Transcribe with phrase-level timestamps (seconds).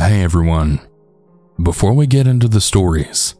[0.00, 0.80] Hey everyone.
[1.62, 3.34] Before we get into the stories,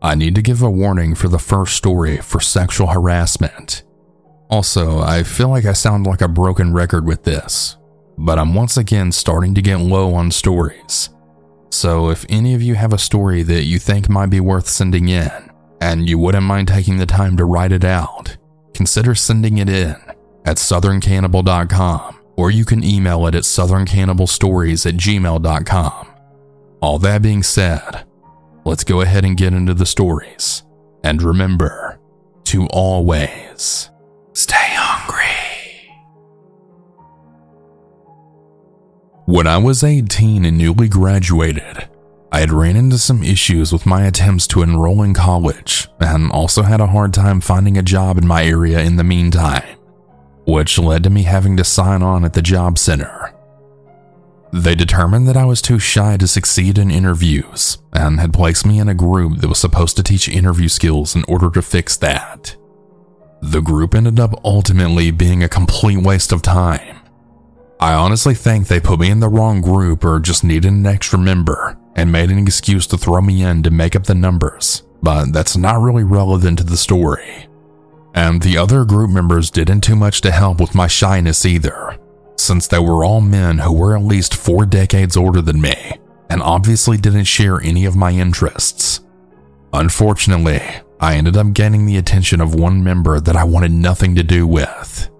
[0.00, 3.82] I need to give a warning for the first story for sexual harassment.
[4.48, 7.76] Also, I feel like I sound like a broken record with this,
[8.16, 11.10] but I'm once again starting to get low on stories.
[11.70, 15.10] So if any of you have a story that you think might be worth sending
[15.10, 15.30] in,
[15.82, 18.38] and you wouldn't mind taking the time to write it out,
[18.72, 19.96] consider sending it in
[20.46, 26.08] at southerncannibal.com or you can email it at southerncannibal.stories at gmail.com.
[26.80, 28.04] All that being said,
[28.64, 30.62] let's go ahead and get into the stories.
[31.02, 31.98] And remember
[32.44, 33.90] to always
[34.32, 35.22] stay hungry.
[39.24, 41.88] When I was 18 and newly graduated,
[42.30, 46.62] I had ran into some issues with my attempts to enroll in college and also
[46.62, 49.75] had a hard time finding a job in my area in the meantime,
[50.46, 53.32] which led to me having to sign on at the job center.
[54.52, 58.78] They determined that I was too shy to succeed in interviews and had placed me
[58.78, 62.56] in a group that was supposed to teach interview skills in order to fix that.
[63.42, 66.96] The group ended up ultimately being a complete waste of time.
[67.78, 71.18] I honestly think they put me in the wrong group or just needed an extra
[71.18, 75.32] member and made an excuse to throw me in to make up the numbers, but
[75.32, 77.48] that's not really relevant to the story.
[78.16, 81.98] And the other group members didn't too much to help with my shyness either,
[82.38, 85.92] since they were all men who were at least four decades older than me
[86.30, 89.00] and obviously didn't share any of my interests.
[89.72, 90.62] Unfortunately,
[90.98, 94.46] I ended up gaining the attention of one member that I wanted nothing to do
[94.46, 95.10] with.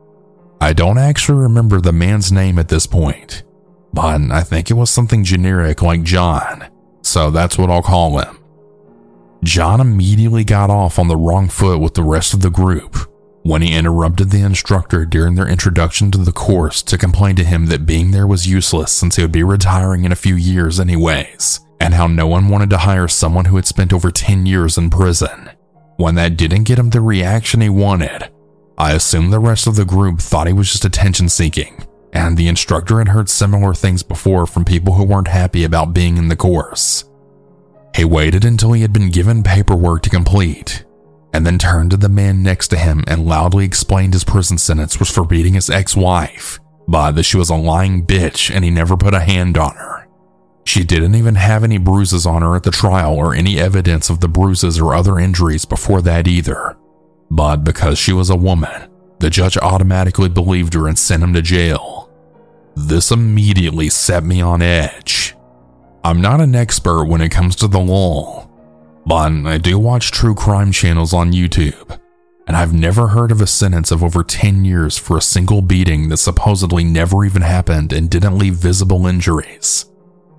[0.61, 3.45] I don't actually remember the man's name at this point,
[3.93, 6.69] but I think it was something generic like John,
[7.03, 8.39] so that's what I'll call him.
[9.47, 12.97] John immediately got off on the wrong foot with the rest of the group
[13.45, 17.67] when he interrupted the instructor during their introduction to the course to complain to him
[17.67, 21.61] that being there was useless since he would be retiring in a few years anyways,
[21.81, 24.91] and how no one wanted to hire someone who had spent over 10 years in
[24.91, 25.51] prison.
[25.97, 28.29] When that didn't get him the reaction he wanted,
[28.77, 32.49] I assume the rest of the group thought he was just attention seeking, and the
[32.49, 36.35] instructor had heard similar things before from people who weren't happy about being in the
[36.35, 37.05] course.
[37.97, 40.85] He waited until he had been given paperwork to complete,
[41.33, 44.99] and then turned to the man next to him and loudly explained his prison sentence
[44.99, 48.71] was for beating his ex wife, but that she was a lying bitch and he
[48.71, 50.07] never put a hand on her.
[50.67, 54.21] She didn't even have any bruises on her at the trial or any evidence of
[54.21, 56.77] the bruises or other injuries before that either.
[57.31, 58.91] But because she was a woman,
[59.21, 62.11] the judge automatically believed her and sent him to jail.
[62.75, 65.36] This immediately set me on edge.
[66.07, 68.49] I'm not an expert when it comes to the law,
[69.05, 71.99] but I do watch true crime channels on YouTube,
[72.47, 76.09] and I've never heard of a sentence of over 10 years for a single beating
[76.11, 79.87] that supposedly never even happened and didn't leave visible injuries.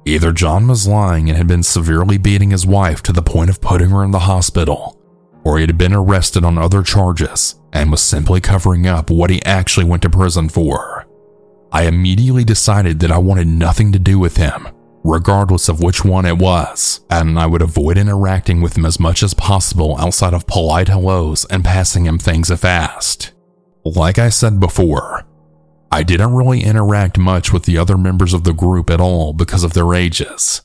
[0.06, 3.60] Either John was lying and had been severely beating his wife to the point of
[3.60, 4.98] putting her in the hospital,
[5.44, 9.44] or he had been arrested on other charges and was simply covering up what he
[9.44, 11.06] actually went to prison for.
[11.74, 14.70] I immediately decided that I wanted nothing to do with him,
[15.08, 19.24] regardless of which one it was, and I would avoid interacting with him as much
[19.24, 23.32] as possible outside of polite hellos and passing him things if asked.
[23.86, 25.24] Like I said before,
[25.90, 29.64] I didn't really interact much with the other members of the group at all because
[29.64, 30.62] of their ages.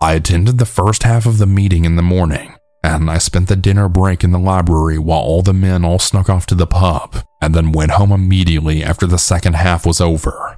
[0.00, 3.56] I attended the first half of the meeting in the morning, and I spent the
[3.56, 7.24] dinner break in the library while all the men all snuck off to the pub
[7.42, 10.49] and then went home immediately after the second half was over.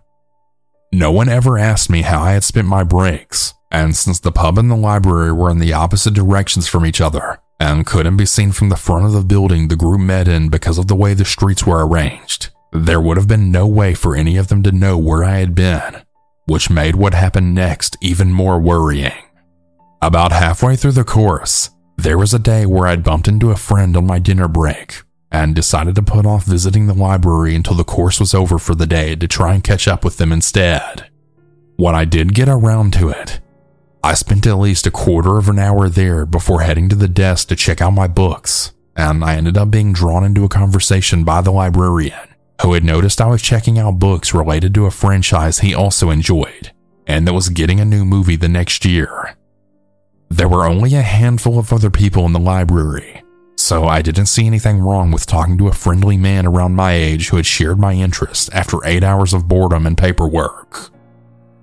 [0.94, 4.58] No one ever asked me how I had spent my breaks, and since the pub
[4.58, 8.52] and the library were in the opposite directions from each other and couldn't be seen
[8.52, 11.24] from the front of the building the group met in because of the way the
[11.24, 14.98] streets were arranged, there would have been no way for any of them to know
[14.98, 16.02] where I had been,
[16.44, 19.12] which made what happened next even more worrying.
[20.02, 23.96] About halfway through the course, there was a day where I'd bumped into a friend
[23.96, 25.02] on my dinner break
[25.32, 28.86] and decided to put off visiting the library until the course was over for the
[28.86, 31.10] day to try and catch up with them instead.
[31.76, 33.40] When I did get around to it,
[34.04, 37.48] I spent at least a quarter of an hour there before heading to the desk
[37.48, 41.40] to check out my books, and I ended up being drawn into a conversation by
[41.40, 42.28] the librarian
[42.60, 46.70] who had noticed I was checking out books related to a franchise he also enjoyed
[47.06, 49.36] and that was getting a new movie the next year.
[50.28, 53.21] There were only a handful of other people in the library,
[53.62, 57.28] so I didn't see anything wrong with talking to a friendly man around my age
[57.28, 60.90] who had shared my interest after eight hours of boredom and paperwork.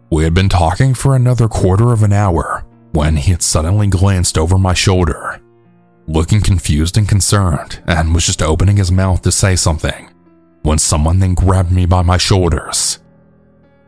[0.10, 4.38] We had been talking for another quarter of an hour when he had suddenly glanced
[4.38, 5.42] over my shoulder,
[6.08, 10.10] looking confused and concerned, and was just opening his mouth to say something
[10.64, 13.00] when someone then grabbed me by my shoulders.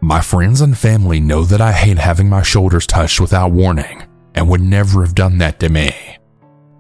[0.02, 4.04] My friends and family know that I hate having my shoulders touched without warning
[4.36, 6.18] and would never have done that to me.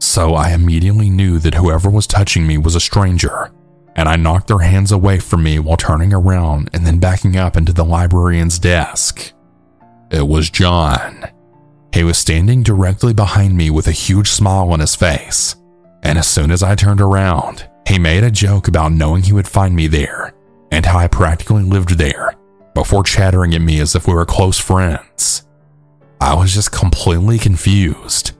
[0.01, 3.51] So I immediately knew that whoever was touching me was a stranger,
[3.95, 7.55] and I knocked their hands away from me while turning around and then backing up
[7.55, 9.31] into the librarian's desk.
[10.09, 11.29] It was John.
[11.93, 15.55] He was standing directly behind me with a huge smile on his face,
[16.01, 19.47] and as soon as I turned around, he made a joke about knowing he would
[19.47, 20.33] find me there
[20.71, 22.33] and how I practically lived there
[22.73, 25.45] before chattering at me as if we were close friends.
[26.19, 28.31] I was just completely confused.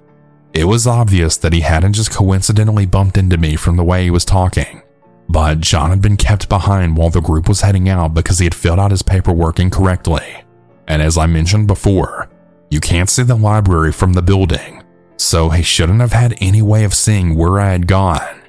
[0.53, 4.11] It was obvious that he hadn't just coincidentally bumped into me from the way he
[4.11, 4.81] was talking,
[5.29, 8.55] but John had been kept behind while the group was heading out because he had
[8.55, 10.43] filled out his paperwork incorrectly.
[10.87, 12.29] And as I mentioned before,
[12.69, 14.83] you can't see the library from the building,
[15.15, 18.41] so he shouldn't have had any way of seeing where I had gone.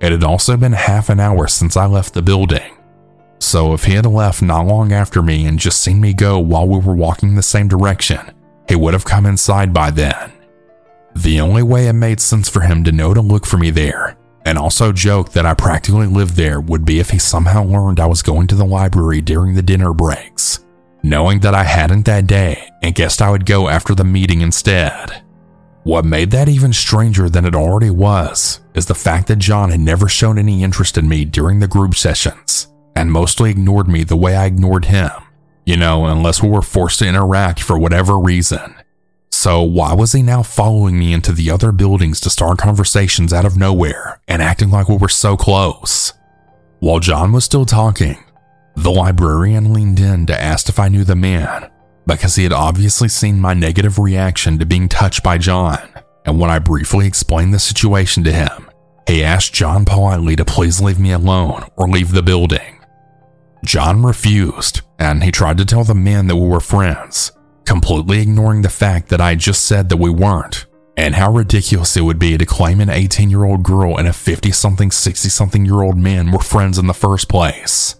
[0.00, 2.76] It had also been half an hour since I left the building,
[3.38, 6.68] so if he had left not long after me and just seen me go while
[6.68, 8.20] we were walking the same direction,
[8.68, 10.32] he would have come inside by then.
[11.14, 14.16] The only way it made sense for him to know to look for me there,
[14.44, 18.06] and also joke that I practically lived there, would be if he somehow learned I
[18.06, 20.64] was going to the library during the dinner breaks,
[21.02, 25.22] knowing that I hadn't that day and guessed I would go after the meeting instead.
[25.84, 29.80] What made that even stranger than it already was is the fact that John had
[29.80, 34.16] never shown any interest in me during the group sessions and mostly ignored me the
[34.16, 35.10] way I ignored him,
[35.66, 38.74] you know, unless we were forced to interact for whatever reason.
[39.42, 43.44] So, why was he now following me into the other buildings to start conversations out
[43.44, 46.12] of nowhere and acting like we were so close?
[46.78, 48.22] While John was still talking,
[48.76, 51.68] the librarian leaned in to ask if I knew the man
[52.06, 55.88] because he had obviously seen my negative reaction to being touched by John.
[56.24, 58.70] And when I briefly explained the situation to him,
[59.08, 62.78] he asked John politely to please leave me alone or leave the building.
[63.64, 67.32] John refused, and he tried to tell the man that we were friends,
[67.64, 70.66] completely ignoring the fact that I just said that we weren't,
[70.96, 74.12] and how ridiculous it would be to claim an 18 year old girl and a
[74.12, 77.96] 50 something, 60 something year old man were friends in the first place.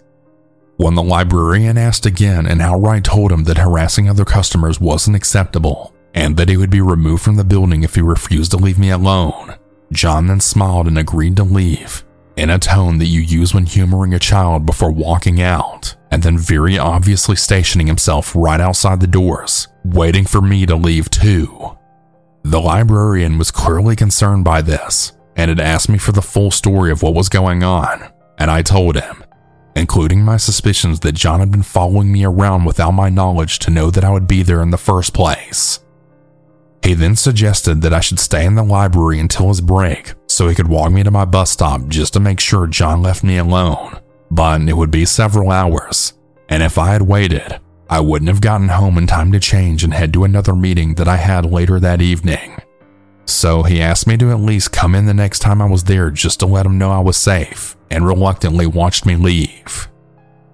[0.77, 5.93] When the librarian asked again and outright told him that harassing other customers wasn't acceptable,
[6.13, 8.89] and that he would be removed from the building if he refused to leave me
[8.89, 9.55] alone,
[9.91, 12.03] John then smiled and agreed to leave,
[12.35, 16.37] in a tone that you use when humoring a child before walking out, and then
[16.37, 21.75] very obviously stationing himself right outside the doors, waiting for me to leave too.
[22.43, 26.91] The librarian was clearly concerned by this and had asked me for the full story
[26.91, 29.23] of what was going on, and I told him,
[29.75, 33.89] including my suspicions that John had been following me around without my knowledge to know
[33.89, 35.79] that I would be there in the first place.
[36.83, 40.53] He then suggested that I should stay in the library until his break so he
[40.53, 43.99] could walk me to my bus stop just to make sure John left me alone.
[44.33, 46.13] But it would be several hours,
[46.49, 49.93] and if I had waited, I wouldn't have gotten home in time to change and
[49.93, 52.57] head to another meeting that I had later that evening.
[53.25, 56.09] So he asked me to at least come in the next time I was there
[56.09, 59.87] just to let him know I was safe, and reluctantly watched me leave.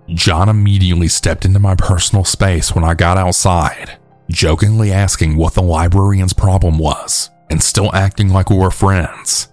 [0.10, 3.98] John immediately stepped into my personal space when I got outside
[4.30, 9.48] jokingly asking what the librarian's problem was and still acting like we were friends.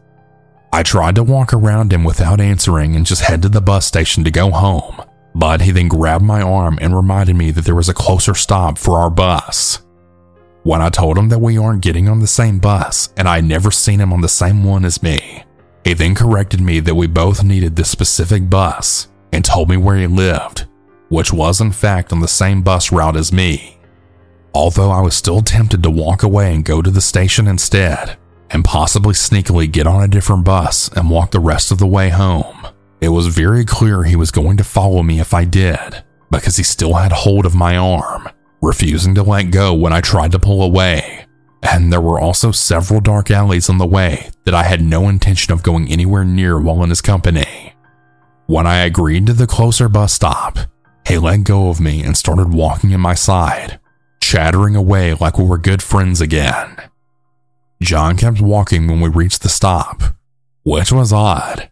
[0.77, 4.25] I tried to walk around him without answering and just head to the bus station
[4.25, 5.03] to go home,
[5.35, 8.77] but he then grabbed my arm and reminded me that there was a closer stop
[8.77, 9.83] for our bus.
[10.65, 13.47] When I told him that we aren't getting on the same bus and I had
[13.47, 15.45] never seen him on the same one as me,
[15.83, 19.97] he then corrected me that we both needed this specific bus and told me where
[19.97, 20.67] he lived,
[21.09, 23.77] which was in fact on the same bus route as me
[24.57, 28.17] although I was still tempted to walk away and go to the station instead,
[28.51, 32.09] and possibly sneakily get on a different bus and walk the rest of the way
[32.09, 32.67] home.
[33.01, 36.63] It was very clear he was going to follow me if I did, because he
[36.63, 38.29] still had hold of my arm,
[38.63, 41.27] refusing to let go when I tried to pull away.
[41.63, 45.53] And there were also several dark alleys on the way that I had no intention
[45.53, 47.75] of going anywhere near while in his company.
[48.47, 50.59] When I agreed to the closer bus stop,
[51.07, 53.81] he let go of me and started walking at my side,
[54.21, 56.77] chattering away like we were good friends again.
[57.87, 60.03] John kept walking when we reached the stop,
[60.65, 61.71] which was odd.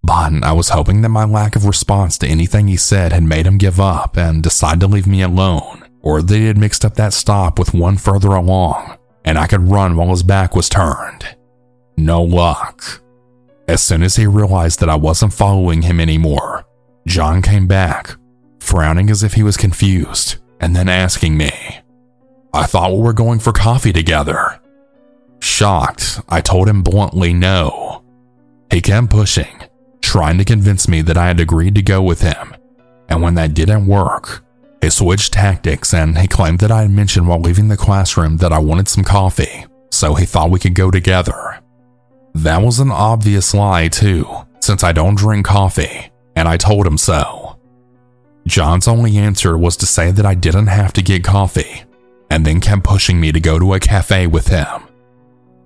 [0.00, 3.48] But I was hoping that my lack of response to anything he said had made
[3.48, 6.94] him give up and decide to leave me alone, or that he had mixed up
[6.94, 11.36] that stop with one further along, and I could run while his back was turned.
[11.96, 13.02] No luck.
[13.66, 16.64] As soon as he realized that I wasn't following him anymore,
[17.08, 18.14] John came back,
[18.60, 21.50] frowning as if he was confused, and then asking me,
[22.54, 24.60] I thought we were going for coffee together.
[25.46, 28.02] Shocked, I told him bluntly no.
[28.70, 29.62] He kept pushing,
[30.02, 32.54] trying to convince me that I had agreed to go with him,
[33.08, 34.44] and when that didn't work,
[34.82, 38.52] He switched tactics and he claimed that I had mentioned while leaving the classroom that
[38.52, 41.60] I wanted some coffee, so he thought we could go together.
[42.34, 44.26] That was an obvious lie, too,
[44.60, 47.58] since I don't drink coffee, and I told him so.
[48.46, 51.84] John's only answer was to say that I didn't have to get coffee,
[52.30, 54.85] and then kept pushing me to go to a cafe with him.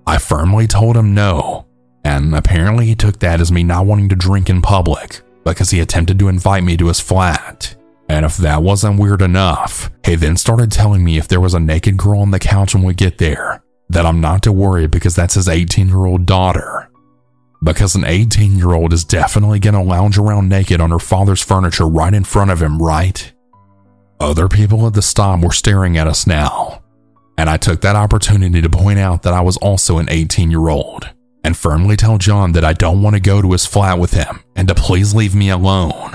[0.07, 1.67] I firmly told him no,
[2.03, 5.79] and apparently he took that as me not wanting to drink in public because he
[5.79, 7.75] attempted to invite me to his flat.
[8.09, 11.59] And if that wasn't weird enough, he then started telling me if there was a
[11.59, 15.15] naked girl on the couch when we get there, that I'm not to worry because
[15.15, 16.89] that's his 18 year old daughter.
[17.63, 21.87] Because an 18 year old is definitely gonna lounge around naked on her father's furniture
[21.87, 23.31] right in front of him, right?
[24.19, 26.81] Other people at the stop were staring at us now,
[27.37, 30.69] and I took that opportunity to point out that I was also an 18 year
[30.69, 31.09] old
[31.43, 34.43] and firmly tell John that I don't want to go to his flat with him
[34.55, 36.13] and to please leave me alone.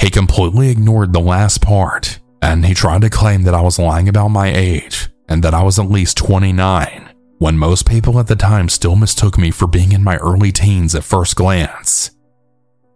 [0.00, 4.08] He completely ignored the last part, and he tried to claim that I was lying
[4.08, 8.36] about my age and that I was at least 29, when most people at the
[8.36, 12.10] time still mistook me for being in my early teens at first glance.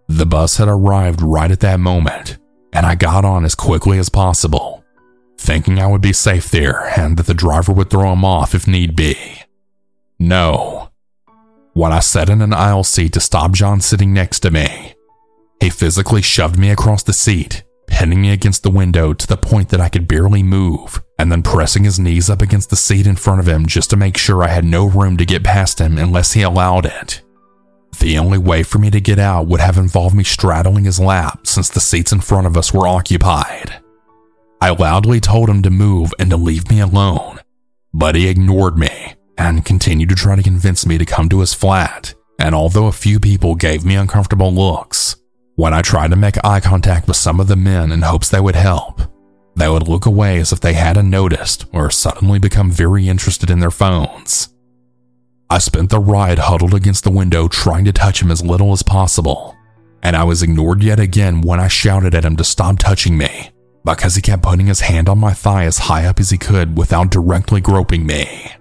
[0.08, 2.38] The bus had arrived right at that moment,
[2.72, 4.83] and I got on as quickly as possible,
[5.44, 8.66] thinking I would be safe there and that the driver would throw him off if
[8.66, 9.16] need be.
[10.18, 10.90] No,
[11.74, 14.94] when I sat in an aisle seat to stop John sitting next to me.
[15.60, 19.68] He physically shoved me across the seat, pinning me against the window to the point
[19.70, 23.16] that I could barely move, and then pressing his knees up against the seat in
[23.16, 25.98] front of him just to make sure I had no room to get past him
[25.98, 27.22] unless he allowed it.
[28.00, 31.46] The only way for me to get out would have involved me straddling his lap
[31.46, 33.83] since the seats in front of us were occupied.
[34.64, 37.38] I loudly told him to move and to leave me alone,
[37.92, 41.52] but he ignored me and continued to try to convince me to come to his
[41.52, 42.14] flat.
[42.38, 45.16] And although a few people gave me uncomfortable looks,
[45.56, 48.40] when I tried to make eye contact with some of the men in hopes they
[48.40, 49.02] would help,
[49.54, 53.58] they would look away as if they hadn't noticed or suddenly become very interested in
[53.58, 54.48] their phones.
[55.50, 58.82] I spent the ride huddled against the window trying to touch him as little as
[58.82, 59.54] possible,
[60.02, 63.50] and I was ignored yet again when I shouted at him to stop touching me
[63.84, 66.76] because he kept putting his hand on my thigh as high up as he could
[66.76, 68.52] without directly groping me.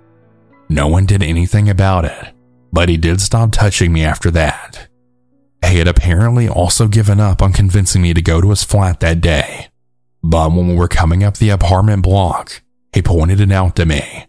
[0.70, 2.34] No one did anything about it,
[2.72, 4.88] but he did stop touching me after that.
[5.66, 9.22] He had apparently also given up on convincing me to go to his flat that
[9.22, 9.68] day.
[10.22, 12.62] But when we were coming up the apartment block,
[12.94, 14.26] he pointed it out to me,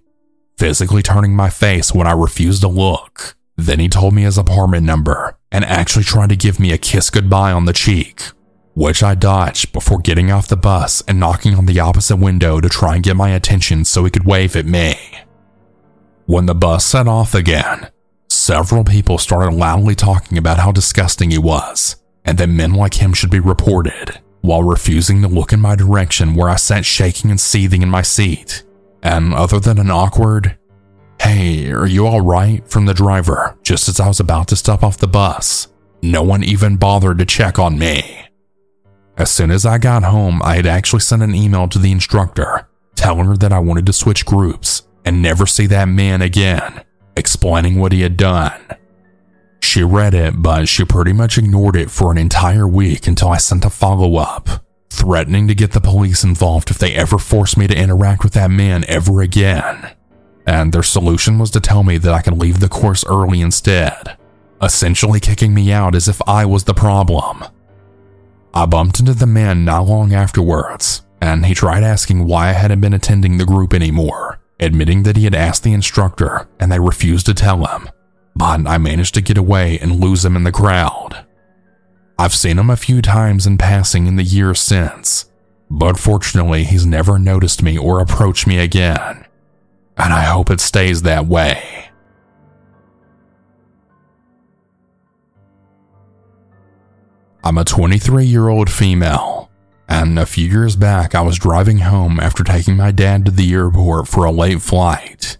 [0.58, 3.36] physically turning my face when I refused to look.
[3.56, 7.10] Then he told me his apartment number and actually tried to give me a kiss
[7.10, 8.22] goodbye on the cheek,
[8.74, 12.68] which I dodged before getting off the bus and knocking on the opposite window to
[12.68, 14.94] try and get my attention so he could wave at me.
[16.26, 17.90] When the bus set off again,
[18.28, 23.12] several people started loudly talking about how disgusting he was and that men like him
[23.12, 27.40] should be reported, while refusing to look in my direction where I sat shaking and
[27.40, 28.62] seething in my seat.
[29.02, 30.58] And other than an awkward,
[31.20, 32.68] Hey, are you alright?
[32.68, 35.68] from the driver just as I was about to step off the bus,
[36.02, 38.23] no one even bothered to check on me.
[39.16, 42.66] As soon as I got home, I had actually sent an email to the instructor
[42.96, 46.82] telling her that I wanted to switch groups and never see that man again,
[47.16, 48.60] explaining what he had done.
[49.60, 53.38] She read it, but she pretty much ignored it for an entire week until I
[53.38, 57.66] sent a follow up, threatening to get the police involved if they ever forced me
[57.66, 59.94] to interact with that man ever again.
[60.46, 64.16] And their solution was to tell me that I could leave the course early instead,
[64.62, 67.44] essentially kicking me out as if I was the problem.
[68.54, 72.80] I bumped into the man not long afterwards, and he tried asking why I hadn't
[72.80, 77.26] been attending the group anymore admitting that he had asked the instructor and they refused
[77.26, 77.88] to tell him,
[78.34, 81.24] but I managed to get away and lose him in the crowd.
[82.18, 85.30] I've seen him a few times in passing in the years since,
[85.68, 89.26] but fortunately, he's never noticed me or approached me again,
[89.96, 91.90] and I hope it stays that way.
[97.44, 99.44] I'm a 23 year old female
[99.88, 103.52] and a few years back, I was driving home after taking my dad to the
[103.52, 105.36] airport for a late flight.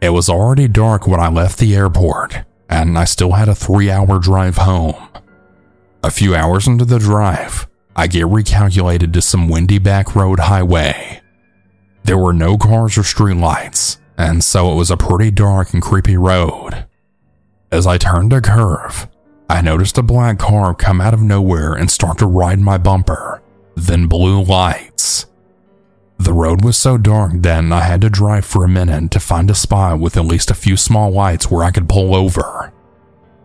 [0.00, 2.38] It was already dark when I left the airport,
[2.68, 5.08] and I still had a three hour drive home.
[6.02, 11.20] A few hours into the drive, I get recalculated to some windy back road highway.
[12.04, 16.16] There were no cars or streetlights, and so it was a pretty dark and creepy
[16.16, 16.86] road.
[17.72, 19.08] As I turned a curve,
[19.48, 23.42] I noticed a black car come out of nowhere and start to ride my bumper
[23.76, 25.26] then blue lights.
[26.18, 29.50] The road was so dark then I had to drive for a minute to find
[29.50, 32.72] a spot with at least a few small lights where I could pull over.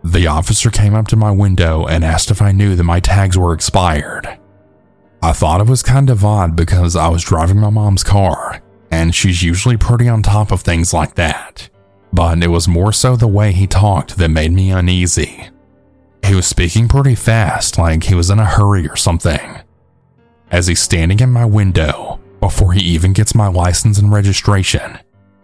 [0.02, 3.36] The officer came up to my window and asked if I knew that my tags
[3.36, 4.38] were expired.
[5.22, 9.14] I thought it was kind of odd because I was driving my mom's car, and
[9.14, 11.68] she's usually pretty on top of things like that.
[12.14, 15.50] But it was more so the way he talked that made me uneasy.
[16.24, 19.58] He was speaking pretty fast, like he was in a hurry or something.
[20.50, 24.98] As he's standing in my window, before he even gets my license and registration,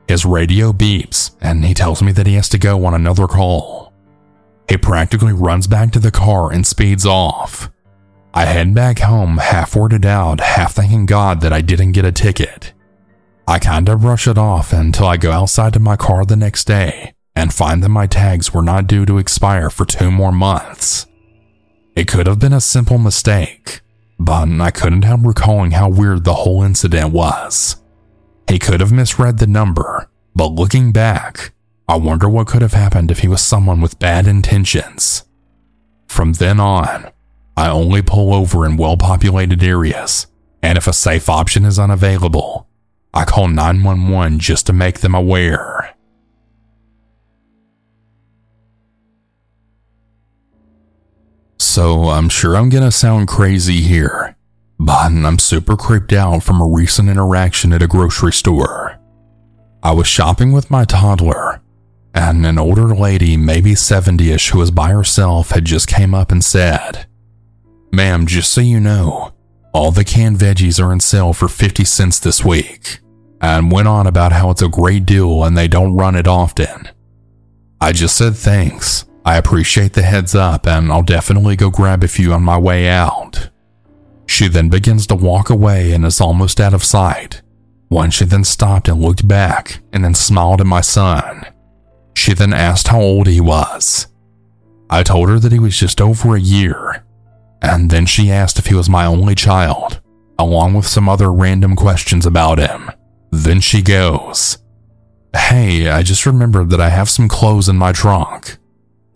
[0.08, 3.92] his radio beeps and he tells me that he has to go on another call.
[4.68, 7.70] He practically runs back to the car and speeds off.
[8.34, 12.12] I head back home half worded out, half thanking God that I didn't get a
[12.12, 12.72] ticket.
[13.48, 17.15] I kinda brush it off until I go outside to my car the next day
[17.36, 21.06] and find that my tags were not due to expire for two more months.
[21.94, 23.82] It could have been a simple mistake,
[24.18, 27.76] but I couldn't help recalling how weird the whole incident was.
[28.48, 31.52] He could have misread the number, but looking back,
[31.88, 35.24] I wonder what could have happened if he was someone with bad intentions.
[36.08, 37.10] From then on,
[37.56, 40.26] I only pull over in well populated areas,
[40.62, 42.68] and if a safe option is unavailable,
[43.12, 45.95] I call 911 just to make them aware.
[51.58, 54.36] So I'm sure I'm gonna sound crazy here,
[54.78, 58.98] but I'm super creeped out from a recent interaction at a grocery store.
[59.82, 61.60] I was shopping with my toddler,
[62.14, 66.32] and an older lady, maybe 70 ish, who was by herself, had just came up
[66.32, 67.06] and said,
[67.92, 69.32] Ma'am, just so you know,
[69.72, 73.00] all the canned veggies are in sale for 50 cents this week,
[73.40, 76.88] and went on about how it's a great deal and they don't run it often.
[77.80, 79.04] I just said thanks.
[79.26, 82.88] I appreciate the heads up, and I'll definitely go grab a few on my way
[82.88, 83.50] out.
[84.26, 87.42] She then begins to walk away and is almost out of sight.
[87.88, 91.44] When she then stopped and looked back and then smiled at my son.
[92.14, 94.06] She then asked how old he was.
[94.88, 97.04] I told her that he was just over a year,
[97.60, 100.00] and then she asked if he was my only child,
[100.38, 102.92] along with some other random questions about him.
[103.32, 104.58] Then she goes,
[105.34, 108.58] Hey, I just remembered that I have some clothes in my trunk.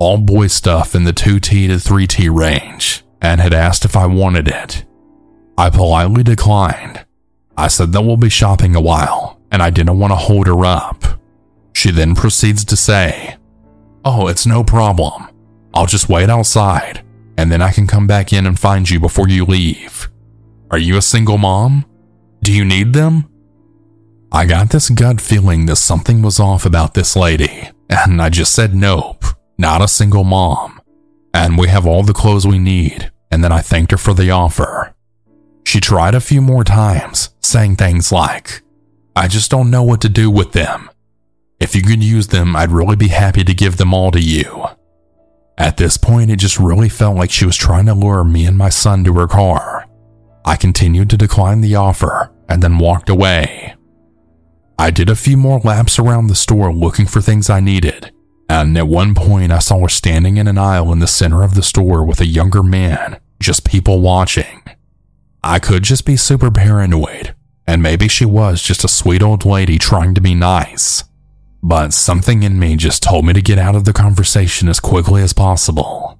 [0.00, 4.48] All boy stuff in the 2T to 3T range, and had asked if I wanted
[4.48, 4.86] it.
[5.58, 7.04] I politely declined.
[7.54, 10.64] I said that we'll be shopping a while, and I didn't want to hold her
[10.64, 11.04] up.
[11.74, 13.36] She then proceeds to say,
[14.02, 15.28] Oh, it's no problem.
[15.74, 17.04] I'll just wait outside,
[17.36, 20.10] and then I can come back in and find you before you leave.
[20.70, 21.84] Are you a single mom?
[22.42, 23.28] Do you need them?
[24.32, 28.54] I got this gut feeling that something was off about this lady, and I just
[28.54, 29.19] said nope,
[29.60, 30.80] not a single mom.
[31.32, 34.30] And we have all the clothes we need, and then I thanked her for the
[34.30, 34.94] offer.
[35.64, 38.62] She tried a few more times, saying things like,
[39.14, 40.90] I just don't know what to do with them.
[41.60, 44.64] If you could use them, I'd really be happy to give them all to you.
[45.58, 48.56] At this point, it just really felt like she was trying to lure me and
[48.56, 49.86] my son to her car.
[50.42, 53.74] I continued to decline the offer and then walked away.
[54.78, 58.10] I did a few more laps around the store looking for things I needed,
[58.50, 61.54] and at one point I saw her standing in an aisle in the center of
[61.54, 64.64] the store with a younger man, just people watching.
[65.40, 67.36] I could just be super paranoid,
[67.68, 71.04] and maybe she was just a sweet old lady trying to be nice.
[71.62, 75.22] But something in me just told me to get out of the conversation as quickly
[75.22, 76.18] as possible.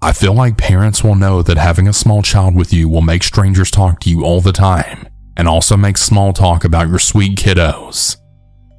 [0.00, 3.24] I feel like parents will know that having a small child with you will make
[3.24, 7.36] strangers talk to you all the time and also make small talk about your sweet
[7.36, 8.19] kiddos.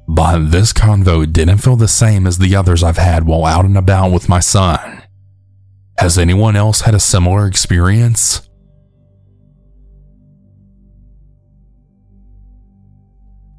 [0.08, 3.78] But this convo didn't feel the same as the others I've had while out and
[3.78, 5.02] about with my son.
[5.98, 8.48] Has anyone else had a similar experience?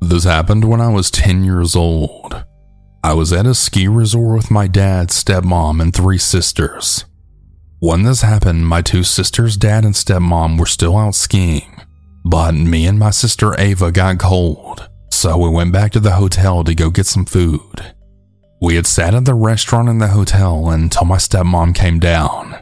[0.01, 2.43] This happened when I was 10 years old.
[3.03, 7.05] I was at a ski resort with my dad, stepmom, and three sisters.
[7.79, 11.81] When this happened, my two sisters' dad and stepmom were still out skiing,
[12.23, 14.89] but me and my sister Ava got cold,
[15.23, 17.95] so we went back to the hotel to go get some food.
[18.61, 22.61] We had sat at the restaurant in the hotel until my stepmom came down.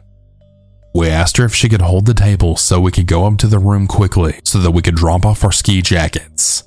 [0.94, 3.48] We asked her if she could hold the table so we could go up to
[3.48, 6.66] the room quickly so that we could drop off our ski jackets.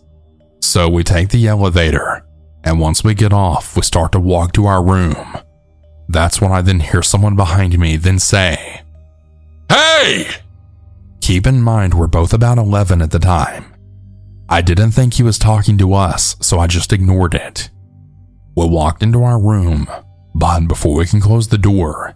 [0.61, 2.27] So we take the elevator,
[2.65, 5.15] and once we get off, we start to walk to our room.
[6.09, 8.83] That's when I then hear someone behind me then say,
[9.69, 10.27] Hey!
[11.21, 13.74] Keep in mind we're both about 11 at the time.
[14.55, 17.71] I didn't think he was talking to us, so I just ignored it.
[18.57, 19.89] We walked into our room,
[20.33, 22.15] but before we can close the door,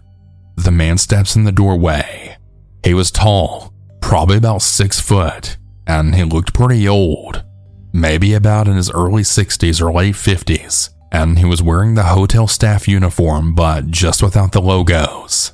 [0.55, 2.37] the man steps in the doorway.
[2.85, 7.43] He was tall, probably about six foot, and he looked pretty old
[7.91, 12.47] maybe about in his early 60s or late 50s, and he was wearing the hotel
[12.47, 15.51] staff uniform but just without the logos.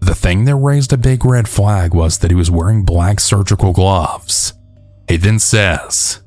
[0.00, 3.74] The thing that raised a big red flag was that he was wearing black surgical
[3.74, 4.54] gloves.
[5.08, 6.22] He then says,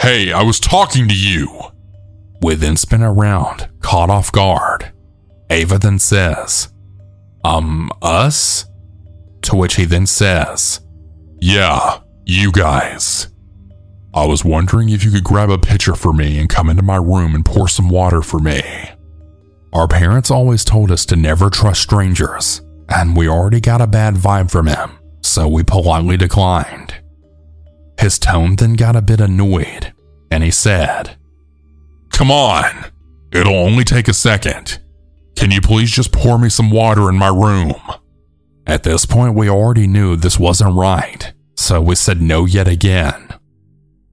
[0.00, 1.60] Hey, I was talking to you.
[2.42, 4.92] We then spin around, caught off guard.
[5.50, 6.72] Ava then says,
[7.44, 8.66] Um, us?
[9.42, 10.80] To which he then says,
[11.40, 13.28] Yeah, you guys.
[14.14, 16.96] I was wondering if you could grab a pitcher for me and come into my
[16.96, 18.62] room and pour some water for me.
[19.72, 24.14] Our parents always told us to never trust strangers, and we already got a bad
[24.14, 26.94] vibe from him, so we politely declined.
[27.98, 29.92] His tone then got a bit annoyed,
[30.30, 31.16] and he said,
[32.10, 32.86] Come on,
[33.32, 34.80] it'll only take a second.
[35.36, 37.74] Can you please just pour me some water in my room?
[38.66, 43.28] At this point, we already knew this wasn't right, so we said no yet again.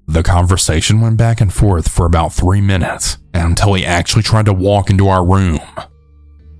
[0.07, 4.53] The conversation went back and forth for about three minutes until he actually tried to
[4.53, 5.59] walk into our room.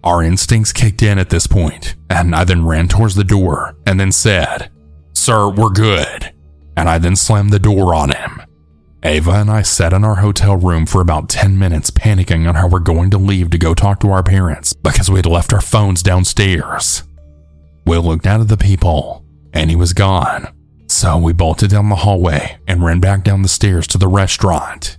[0.03, 3.99] Our instincts kicked in at this point, and I then ran towards the door and
[3.99, 4.71] then said,
[5.13, 6.34] Sir, we're good.
[6.77, 8.41] And I then slammed the door on him.
[9.03, 12.67] Ava and I sat in our hotel room for about 10 minutes panicking on how
[12.67, 15.61] we're going to leave to go talk to our parents because we had left our
[15.61, 17.03] phones downstairs.
[17.85, 20.47] We looked out at the people, and he was gone.
[20.87, 24.97] So we bolted down the hallway and ran back down the stairs to the restaurant.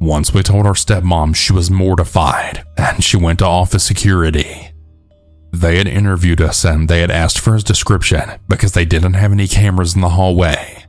[0.00, 4.70] Once we told our stepmom, she was mortified and she went to office security.
[5.52, 9.32] They had interviewed us and they had asked for his description because they didn't have
[9.32, 10.83] any cameras in the hallway.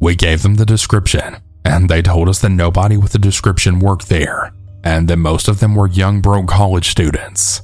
[0.00, 4.08] We gave them the description and they told us that nobody with the description worked
[4.08, 7.62] there and that most of them were young broke college students.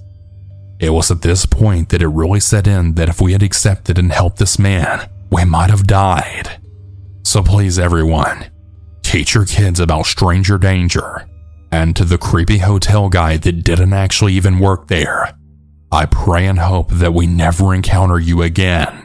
[0.79, 3.99] It was at this point that it really set in that if we had accepted
[3.99, 6.61] and helped this man, we might have died.
[7.25, 8.47] So please, everyone,
[9.03, 11.27] teach your kids about stranger danger.
[11.73, 15.37] And to the creepy hotel guy that didn't actually even work there,
[15.91, 19.05] I pray and hope that we never encounter you again.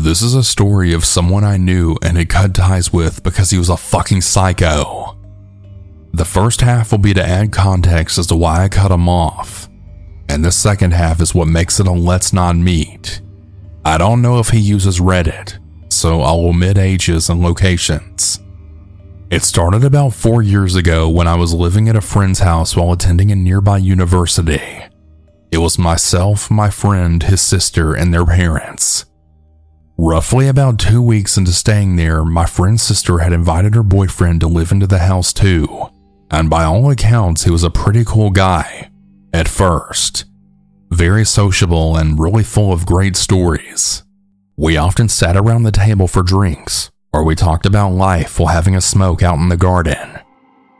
[0.00, 3.58] This is a story of someone I knew and had cut ties with because he
[3.58, 5.18] was a fucking psycho.
[6.12, 9.68] The first half will be to add context as to why I cut him off,
[10.28, 13.20] and the second half is what makes it a let's not meet.
[13.84, 15.58] I don't know if he uses Reddit,
[15.92, 18.38] so I'll omit ages and locations.
[19.32, 22.92] It started about four years ago when I was living at a friend's house while
[22.92, 24.62] attending a nearby university.
[25.50, 29.04] It was myself, my friend, his sister, and their parents.
[30.00, 34.46] Roughly about two weeks into staying there, my friend's sister had invited her boyfriend to
[34.46, 35.88] live into the house too,
[36.30, 38.92] and by all accounts, he was a pretty cool guy.
[39.32, 40.24] At first,
[40.88, 44.04] very sociable and really full of great stories.
[44.56, 48.76] We often sat around the table for drinks, or we talked about life while having
[48.76, 50.20] a smoke out in the garden.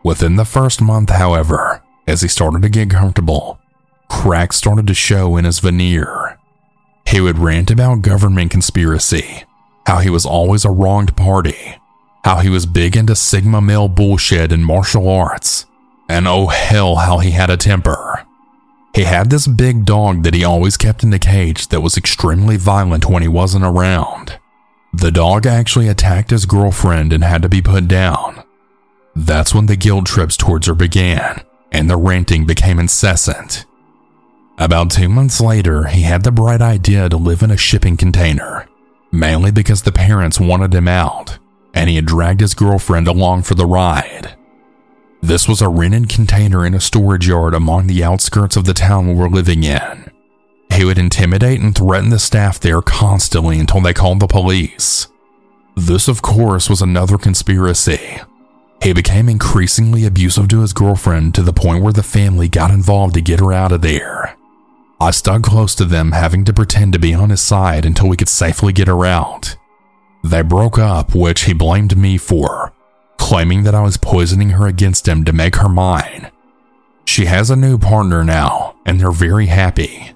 [0.04, 3.58] Within the first month, however, as he started to get comfortable,
[4.08, 6.37] cracks started to show in his veneer.
[7.08, 9.44] He would rant about government conspiracy,
[9.86, 11.78] how he was always a wronged party,
[12.22, 15.64] how he was big into Sigma male bullshit and martial arts,
[16.06, 18.26] and oh hell, how he had a temper.
[18.94, 22.58] He had this big dog that he always kept in the cage that was extremely
[22.58, 24.38] violent when he wasn't around.
[24.92, 28.42] The dog actually attacked his girlfriend and had to be put down.
[29.16, 31.42] That's when the guilt trips towards her began,
[31.72, 33.64] and the ranting became incessant.
[34.58, 38.68] About two months later, he had the bright idea to live in a shipping container,
[39.12, 41.38] mainly because the parents wanted him out,
[41.74, 44.34] and he had dragged his girlfriend along for the ride.
[45.22, 49.06] This was a rented container in a storage yard among the outskirts of the town
[49.06, 50.10] we were living in.
[50.72, 55.06] He would intimidate and threaten the staff there constantly until they called the police.
[55.76, 58.18] This, of course, was another conspiracy.
[58.82, 63.14] He became increasingly abusive to his girlfriend to the point where the family got involved
[63.14, 64.36] to get her out of there.
[65.00, 68.16] I stuck close to them, having to pretend to be on his side until we
[68.16, 69.56] could safely get her out.
[70.24, 72.72] They broke up, which he blamed me for,
[73.16, 76.30] claiming that I was poisoning her against him to make her mine.
[77.04, 80.12] She has a new partner now, and they're very happy.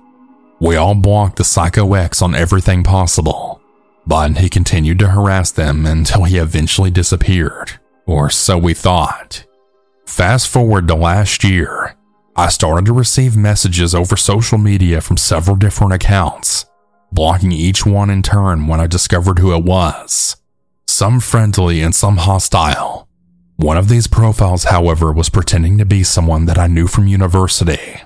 [0.60, 3.60] We all blocked the Psycho ex on everything possible,
[4.06, 9.44] but he continued to harass them until he eventually disappeared, or so we thought.
[10.06, 11.96] Fast forward to last year,
[12.34, 16.64] I started to receive messages over social media from several different accounts,
[17.12, 20.36] blocking each one in turn when I discovered who it was.
[20.86, 23.06] Some friendly and some hostile.
[23.56, 28.00] One of these profiles, however, was pretending to be someone that I knew from university.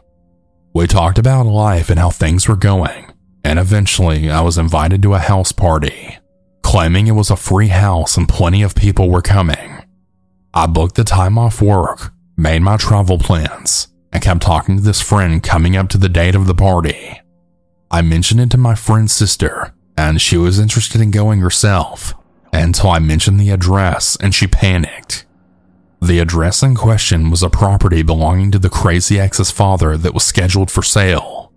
[0.75, 3.07] We talked about life and how things were going,
[3.45, 6.19] and eventually I was invited to a house party,
[6.63, 9.85] claiming it was a free house and plenty of people were coming.
[10.53, 15.03] I booked the time off work, made my travel plans, and kept talking to this
[15.03, 17.21] friend coming up to the date of the party.
[17.91, 22.15] I mentioned it to my friend's sister, and she was interested in going herself
[22.51, 25.27] until I mentioned the address and she panicked.
[26.01, 30.25] The address in question was a property belonging to the crazy ex's father that was
[30.25, 31.53] scheduled for sale.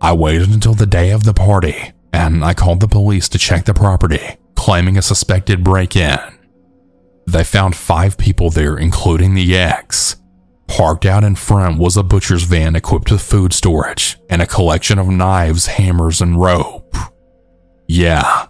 [0.00, 3.66] I waited until the day of the party and I called the police to check
[3.66, 6.18] the property, claiming a suspected break in.
[7.28, 10.16] They found five people there, including the ex.
[10.66, 14.98] Parked out in front was a butcher's van equipped with food storage and a collection
[14.98, 16.96] of knives, hammers, and rope.
[17.86, 18.46] Yeah,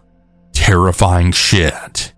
[0.53, 2.13] terrifying shit.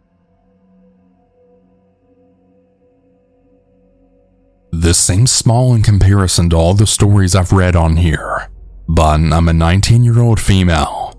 [4.72, 8.48] This seems small in comparison to all the stories I've read on here,
[8.86, 11.14] but I'm a 19 year old female.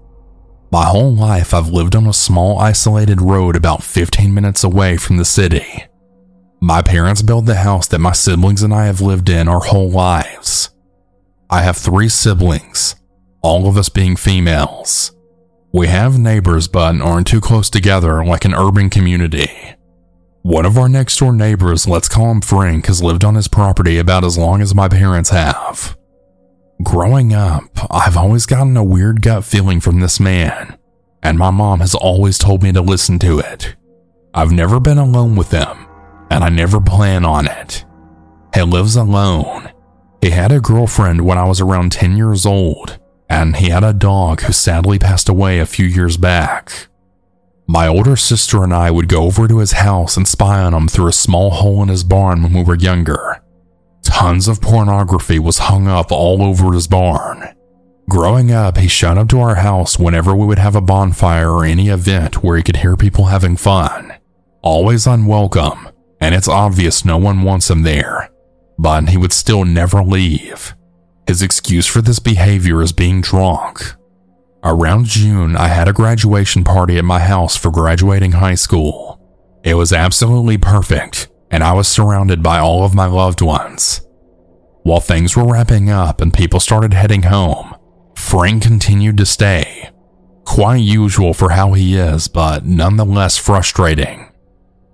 [0.71, 5.17] My whole life I've lived on a small isolated road about 15 minutes away from
[5.17, 5.85] the city.
[6.59, 9.89] My parents built the house that my siblings and I have lived in our whole
[9.89, 10.71] lives.
[11.49, 12.95] I have three siblings,
[13.41, 15.15] all of us being females.
[15.71, 19.51] We have neighbors but aren't too close together like an urban community.
[20.41, 23.97] One of our next door neighbors, let's call him Frank, has lived on his property
[23.97, 25.97] about as long as my parents have.
[26.83, 30.77] Growing up, I've always gotten a weird gut feeling from this man,
[31.21, 33.75] and my mom has always told me to listen to it.
[34.33, 35.86] I've never been alone with him,
[36.29, 37.85] and I never plan on it.
[38.53, 39.71] He lives alone.
[40.21, 43.93] He had a girlfriend when I was around 10 years old, and he had a
[43.93, 46.87] dog who sadly passed away a few years back.
[47.67, 50.87] My older sister and I would go over to his house and spy on him
[50.87, 53.41] through a small hole in his barn when we were younger.
[54.03, 57.53] Tons of pornography was hung up all over his barn.
[58.09, 61.65] Growing up, he showed up to our house whenever we would have a bonfire or
[61.65, 64.13] any event where he could hear people having fun.
[64.61, 68.29] Always unwelcome, and it's obvious no one wants him there.
[68.77, 70.75] But he would still never leave.
[71.27, 73.95] His excuse for this behavior is being drunk.
[74.63, 79.19] Around June, I had a graduation party at my house for graduating high school.
[79.63, 84.01] It was absolutely perfect, and I was surrounded by all of my loved ones.
[84.83, 87.75] While things were wrapping up and people started heading home,
[88.15, 89.89] Frank continued to stay.
[90.45, 94.31] Quite usual for how he is, but nonetheless frustrating.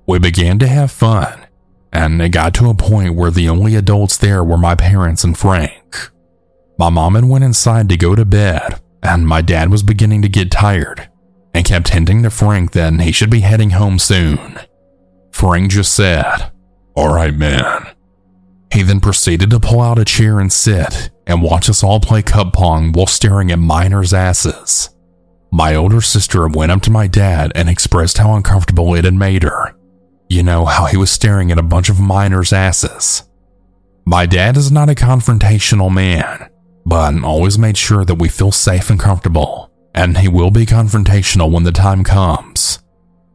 [0.05, 1.47] We began to have fun,
[1.91, 5.37] and it got to a point where the only adults there were my parents and
[5.37, 6.11] Frank.
[6.77, 10.29] My mom had went inside to go to bed, and my dad was beginning to
[10.29, 11.09] get tired
[11.53, 14.59] and kept hinting to Frank that he should be heading home soon.
[15.31, 16.51] Frank just said,
[16.95, 17.87] All right, man.
[18.73, 22.23] He then proceeded to pull out a chair and sit and watch us all play
[22.23, 24.89] cup pong while staring at minors' asses.
[25.51, 29.43] My older sister went up to my dad and expressed how uncomfortable it had made
[29.43, 29.75] her.
[30.33, 33.21] You know, how he was staring at a bunch of minors' asses.
[34.03, 36.49] My dad is not a confrontational man,
[36.87, 41.51] but always made sure that we feel safe and comfortable, and he will be confrontational
[41.51, 42.79] when the time comes.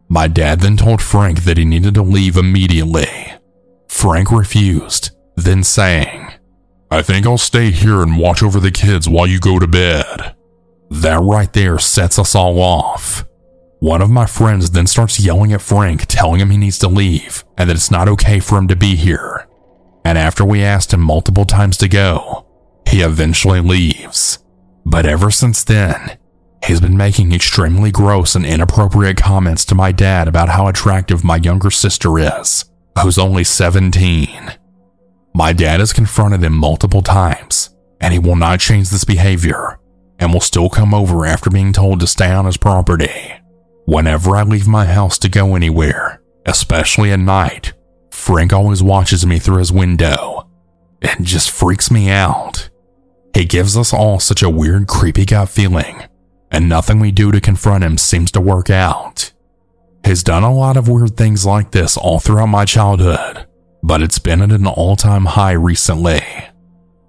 [0.09, 3.07] My dad then told Frank that he needed to leave immediately.
[3.87, 6.33] Frank refused, then saying,
[6.91, 10.35] I think I'll stay here and watch over the kids while you go to bed.
[10.91, 13.25] That right there sets us all off.
[13.81, 17.45] One of my friends then starts yelling at Frank, telling him he needs to leave
[17.57, 19.47] and that it's not okay for him to be here.
[20.05, 22.47] And after we asked him multiple times to go,
[22.89, 24.39] he eventually leaves.
[24.85, 26.19] But ever since then,
[26.65, 31.37] he's been making extremely gross and inappropriate comments to my dad about how attractive my
[31.37, 32.65] younger sister is,
[33.01, 34.55] who's only 17.
[35.35, 39.79] My dad has confronted him multiple times, and he will not change this behavior
[40.19, 43.38] and will still come over after being told to stay on his property.
[43.89, 47.73] Whenever I leave my house to go anywhere, especially at night,
[48.11, 50.47] Frank always watches me through his window.
[51.01, 52.69] and just freaks me out.
[53.33, 56.03] He gives us all such a weird, creepy gut feeling,
[56.51, 59.33] and nothing we do to confront him seems to work out.
[60.05, 63.47] He's done a lot of weird things like this all throughout my childhood,
[63.83, 66.21] but it's been at an all time high recently.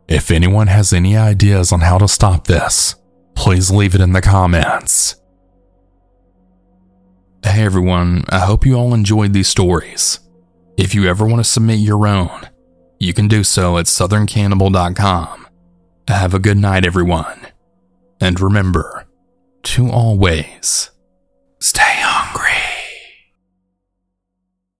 [0.08, 2.96] If anyone has any ideas on how to stop this,
[3.36, 5.19] please leave it in the comments.
[7.42, 10.20] Hey everyone, I hope you all enjoyed these stories.
[10.78, 12.50] If you ever want to submit your own,
[13.00, 15.48] you can do so at southerncannibal.com.
[16.10, 17.48] Have a good night, everyone.
[18.20, 19.06] And remember
[19.64, 20.92] to always
[21.60, 22.02] stay